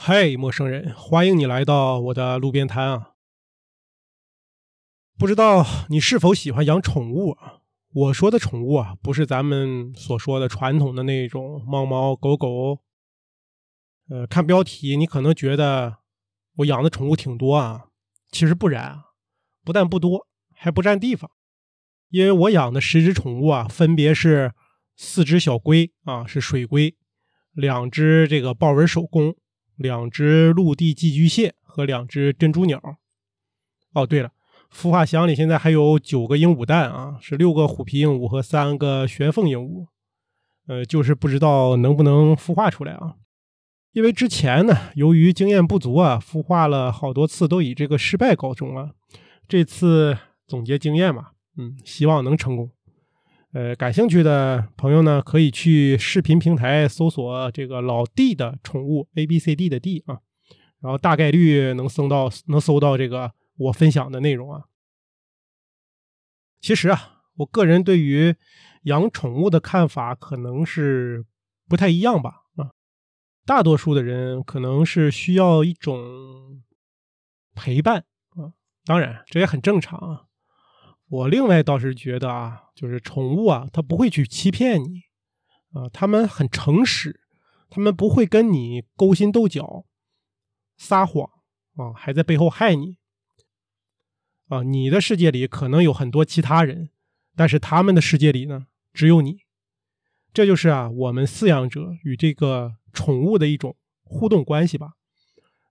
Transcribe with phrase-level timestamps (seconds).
[0.00, 3.14] 嗨，陌生人，欢迎你来到我的路边摊啊！
[5.18, 7.58] 不知道你是否喜欢养宠物啊？
[7.92, 12.78] 我说的宠物啊，不是咱们所说的传统的那种猫猫狗狗。
[14.08, 15.96] 呃，看标题你可能觉得
[16.58, 17.88] 我养的宠物挺多啊，
[18.30, 19.04] 其实不然啊，
[19.64, 21.28] 不但不多，还不占地方。
[22.10, 24.54] 因为我养的十只宠物啊，分别是
[24.96, 26.94] 四只小龟啊，是水龟；
[27.50, 29.34] 两只这个豹纹手工。
[29.78, 32.98] 两只陆地寄居蟹和两只珍珠鸟。
[33.94, 34.32] 哦，对了，
[34.70, 39.86] 孵化箱里现在还有九个鹦鹉蛋啊，是六个虎皮鹦鹉和三个玄凤鹦鹉。
[40.66, 43.14] 呃，就是不知道能不能孵化出来啊？
[43.92, 48.90] 因为之前呢，由于经验不足啊，孵化了好多次都以这个失败告终了。
[49.48, 52.70] 这次总结经验嘛，嗯，希望能成功。
[53.54, 60.20] 呃，感兴趣的朋友呢，可以去视频平台搜索这个老弟的宠物 A B C D 的 D 啊，
[60.80, 64.64] 然后大概率能搜到能搜到这个我分享的内容啊。
[66.60, 68.36] 其实啊，我个人对于
[68.82, 71.24] 养宠物的看法可能是
[71.66, 72.72] 不太一样吧啊，
[73.46, 76.62] 大多数的人可能是需要一种
[77.54, 78.04] 陪伴
[78.36, 78.52] 啊，
[78.84, 80.27] 当然这也很正常啊。
[81.10, 85.02] 我另外倒是觉得啊，就是宠物啊，它不会去欺骗你，
[85.72, 87.20] 啊，它们很诚实，
[87.70, 89.86] 它们不会跟你勾心斗角、
[90.76, 91.30] 撒谎
[91.76, 92.98] 啊，还在背后害你，
[94.48, 96.90] 啊，你的世界里可能有很多其他人，
[97.34, 99.38] 但是他们的世界里呢，只有你，
[100.34, 104.92] 这就是啊，我们饲养者与这个宠物的一种互动关系吧，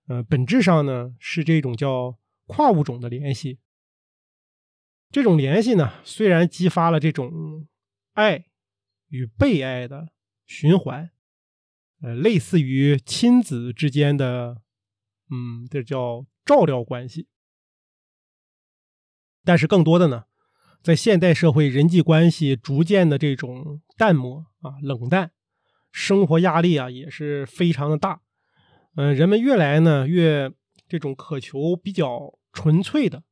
[0.08, 3.60] 呃，本质上呢是这种叫跨物种的联系。
[5.10, 7.66] 这种联系呢，虽然激发了这种
[8.12, 8.46] 爱
[9.08, 10.08] 与被爱的
[10.46, 11.10] 循环，
[12.02, 14.62] 呃，类似于亲子之间的，
[15.30, 17.26] 嗯，这叫照料关系。
[19.44, 20.24] 但是更多的呢，
[20.82, 25.32] 在现代社会人际关系逐渐的这种淡漠啊、冷淡，
[25.90, 28.20] 生活压力啊也是非常的大。
[28.94, 30.52] 嗯，人们越来呢越
[30.86, 33.22] 这种渴求比较纯粹的。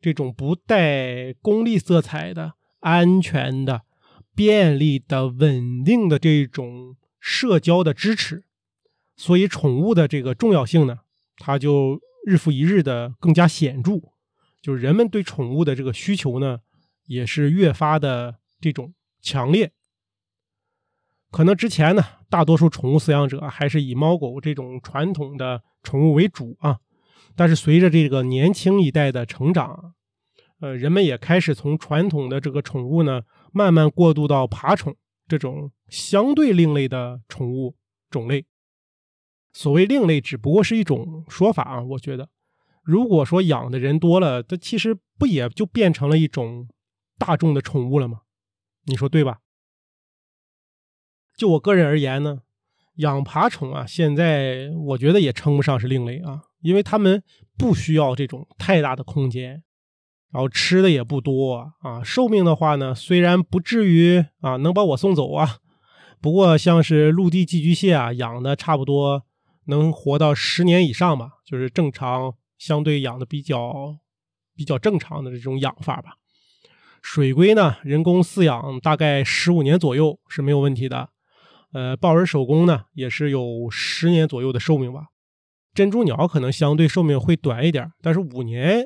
[0.00, 3.82] 这种不带功利色彩的、安全的、
[4.34, 8.44] 便利的、稳定的这种社交的支持，
[9.16, 11.00] 所以宠物的这个重要性呢，
[11.36, 14.00] 它就日复一日的更加显著。
[14.62, 16.60] 就是人们对宠物的这个需求呢，
[17.06, 19.72] 也是越发的这种强烈。
[21.30, 26.80] 可能之前呢，大多数宠物饲养者还是以猫狗这种传统的宠物为主啊。
[27.40, 29.94] 但是随着这个年轻一代的成长，
[30.60, 34.94] 呃，人们也开始从传统的这个宠物呢，慢慢过渡到爬宠
[35.26, 37.76] 这种相对另类的宠物
[38.10, 38.44] 种类。
[39.54, 41.80] 所谓另类，只不过是一种说法啊。
[41.80, 42.28] 我觉得，
[42.82, 46.68] 如果说养的人多了，它其实不也就变成了一种
[47.16, 48.20] 大众的宠物了吗？
[48.84, 49.38] 你说对吧？
[51.38, 52.42] 就我个人而言呢，
[53.00, 56.42] 养爬虫啊，现在我觉得也称不上是另类啊。
[56.60, 57.22] 因为他们
[57.56, 59.62] 不需要这种太大的空间，
[60.30, 62.02] 然后吃的也不多啊。
[62.04, 65.56] 寿命的话呢，虽然不至于啊能把我送走啊，
[66.20, 69.24] 不过像是陆地寄居蟹啊，养的差不多
[69.66, 73.96] 能活到十年以上吧，就是正常相对养的比较
[74.54, 76.16] 比较正常的这种养法吧。
[77.00, 81.08] 水龟呢，人工饲养大概十五年左右是没有问题的。
[81.72, 85.06] 呃，豹纹手工呢，也是有十年左右的寿命吧。
[85.72, 88.84] 珍珠鸟可能相对寿命会短一点，但是五年，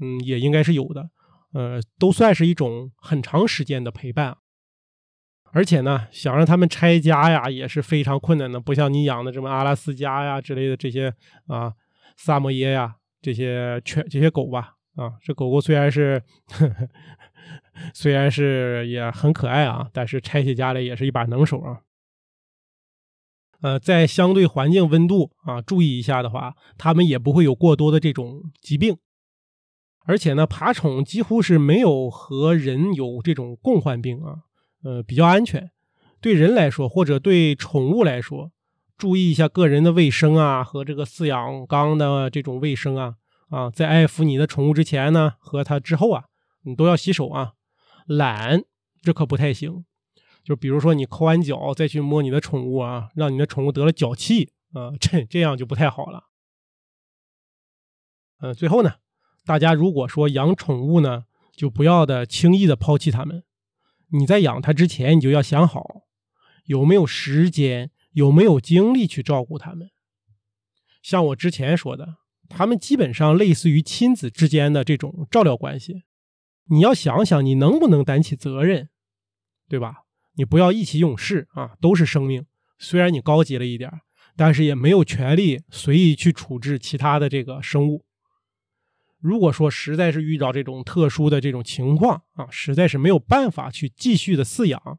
[0.00, 1.08] 嗯，也应该是有的，
[1.54, 4.36] 呃，都算是一种很长时间的陪伴。
[5.52, 11.14] 而且呢，想让它们拆家呀，也是非常困难的，不像你养的什么阿拉斯加呀之类的这些
[11.46, 11.72] 啊，
[12.18, 16.22] 萨摩耶呀这些犬、这些狗吧，啊，这狗狗虽然是，
[17.94, 21.80] 虽然是也很可爱啊，但是拆起家来也是一把能手啊。
[23.66, 28.96] 呃，在相对环境温度啊，注意一下的话，它们也不会有过多的这种疾病。
[30.04, 34.44] 而且呢，爬宠几乎是没有和人有这种共患病啊，
[34.84, 35.72] 呃，比较安全。
[36.20, 38.52] 对人来说，或者对宠物来说，
[38.96, 43.14] 注意一下个人的卫生啊，和这个饲养缸的这种卫生啊，
[43.50, 46.26] 啊，在爱抚你的宠物之前呢，和它之后啊，
[46.62, 47.54] 你都要洗手啊。
[48.06, 48.62] 懒，
[49.02, 49.84] 这可不太行。
[50.46, 56.28] 就比如说你抠完脚再去摸你的宠物啊，让你的宠物得了脚气啊，这这样就不太好了。
[58.38, 58.92] 嗯，最后呢，
[59.44, 61.24] 大家如果说养宠物呢，
[61.56, 63.42] 就不要的轻易的抛弃它们。
[64.12, 66.02] 你在养它之前，你就要想好
[66.66, 69.90] 有没有时间，有没有精力去照顾它们。
[71.02, 76.04] 像我之前说的，他们基本上类似于亲子之间的这种照料关系。
[76.66, 78.90] 你要想想，你能不能担起责任，
[79.68, 80.05] 对吧？
[80.36, 82.46] 你不要意气用事啊，都是生命。
[82.78, 83.90] 虽然你高级了一点，
[84.36, 88.04] 但是也没有权利随意去处置其他的这个生物。
[89.18, 94.98] 如果说实在是遇到这种特殊的这种情况啊，实在是没有办法去继续的饲养，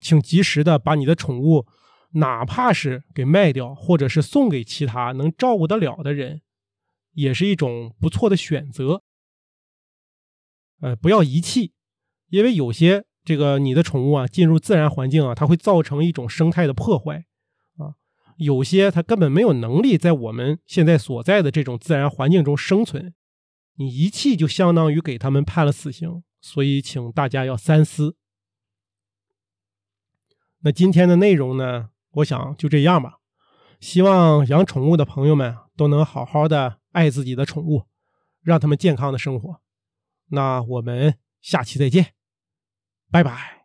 [0.00, 1.66] 请及时的把你的宠物，
[2.14, 6.42] 哪怕是给卖掉，或者是送给其他能照顾得了的人，
[7.12, 9.04] 也是一种不错的选择。
[10.80, 11.72] 呃，不要遗弃，
[12.28, 17.26] 因为有些这个你的宠物啊进入自然环境啊，它会造成一种生态的破坏
[17.76, 17.94] 啊。
[18.36, 23.14] 有些它根本没有能力在我们现在所在的这种自然环境中生存，
[23.76, 26.22] 你遗弃就相当于给他们判了死刑。
[26.42, 28.16] 所以，请大家要三思。
[30.60, 33.18] 那今天的内容呢，我想就这样吧。
[33.78, 37.84] 希望养宠物的朋友们都能好好的爱自己的宠物，
[38.42, 39.60] 让他们健康的生活。
[40.28, 42.14] 那我们下期再见，
[43.10, 43.59] 拜拜。